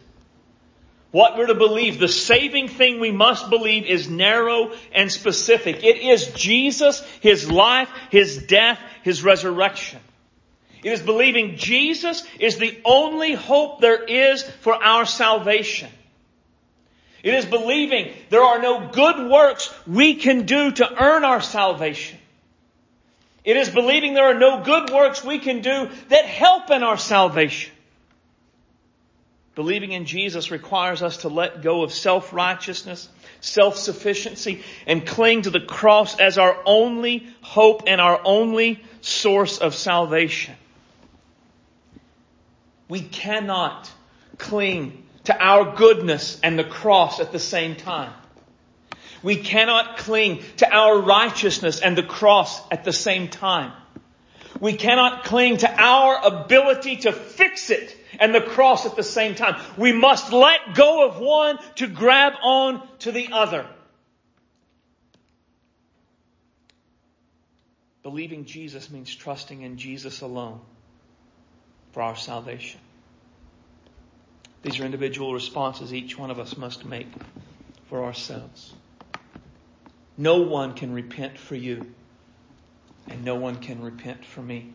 [1.17, 5.83] What we're to believe, the saving thing we must believe is narrow and specific.
[5.83, 9.99] It is Jesus, His life, His death, His resurrection.
[10.85, 15.89] It is believing Jesus is the only hope there is for our salvation.
[17.23, 22.19] It is believing there are no good works we can do to earn our salvation.
[23.43, 26.99] It is believing there are no good works we can do that help in our
[26.99, 27.73] salvation.
[29.57, 33.09] Believing in Jesus requires us to let go of self-righteousness,
[33.41, 39.75] self-sufficiency, and cling to the cross as our only hope and our only source of
[39.75, 40.55] salvation.
[42.91, 43.91] We cannot
[44.37, 48.13] cling to our goodness and the cross at the same time.
[49.23, 53.73] We cannot cling to our righteousness and the cross at the same time.
[54.61, 59.35] We cannot cling to our ability to fix it and the cross at the same
[59.35, 59.61] time.
[59.77, 63.67] We must let go of one to grab on to the other.
[68.03, 70.61] Believing Jesus means trusting in Jesus alone
[71.93, 72.81] for our salvation.
[74.63, 77.09] These are individual responses each one of us must make
[77.89, 78.73] for ourselves.
[80.17, 81.93] No one can repent for you,
[83.09, 84.73] and no one can repent for me.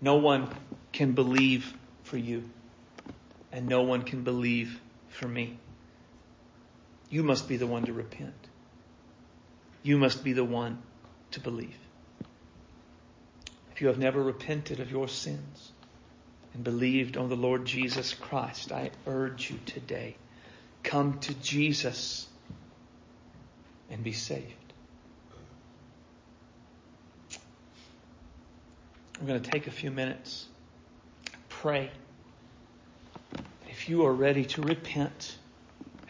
[0.00, 0.48] No one
[0.94, 1.74] can believe
[2.04, 2.48] for you,
[3.52, 5.58] and no one can believe for me.
[7.10, 8.48] You must be the one to repent.
[9.82, 10.78] You must be the one
[11.32, 11.76] to believe.
[13.72, 15.72] If you have never repented of your sins
[16.54, 20.14] and believed on the Lord Jesus Christ, I urge you today,
[20.84, 22.28] come to Jesus
[23.90, 24.72] and be saved.
[29.20, 30.46] I'm going to take a few minutes,
[31.64, 31.90] pray.
[33.70, 35.34] If you are ready to repent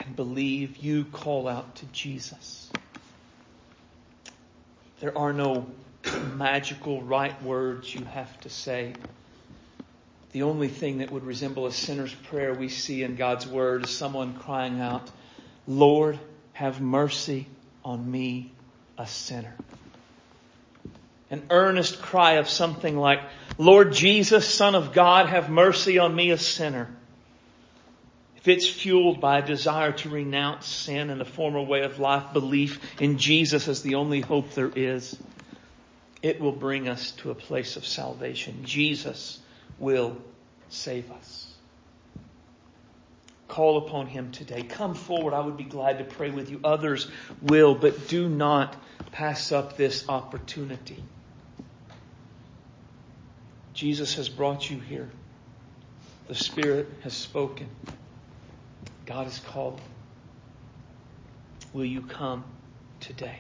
[0.01, 2.69] and believe, you call out to Jesus.
[4.99, 5.69] There are no
[6.35, 8.95] magical right words you have to say.
[10.33, 13.91] The only thing that would resemble a sinner's prayer we see in God's Word is
[13.91, 15.09] someone crying out,
[15.69, 16.19] Lord,
[16.55, 17.47] have mercy
[17.85, 18.51] on me,
[18.99, 19.55] a sinner.
[21.31, 23.21] An earnest cry of something like,
[23.57, 26.89] Lord Jesus, Son of God, have mercy on me, a sinner.
[28.37, 32.33] If it's fueled by a desire to renounce sin and a former way of life,
[32.33, 35.19] belief in Jesus as the only hope there is,
[36.21, 38.65] it will bring us to a place of salvation.
[38.65, 39.41] Jesus
[39.79, 40.17] will
[40.69, 41.55] save us.
[43.47, 44.63] Call upon Him today.
[44.63, 45.33] Come forward.
[45.33, 46.61] I would be glad to pray with you.
[46.65, 48.77] Others will, but do not
[49.13, 51.03] pass up this opportunity.
[53.75, 55.11] Jesus has brought you here.
[56.29, 57.69] The Spirit has spoken.
[59.05, 59.81] God has called.
[61.73, 62.45] Will you come
[63.01, 63.37] today?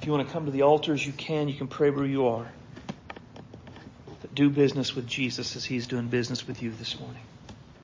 [0.00, 1.48] If you want to come to the altars, you can.
[1.48, 2.50] You can pray where you are.
[4.20, 7.22] But do business with Jesus as He's doing business with you this morning.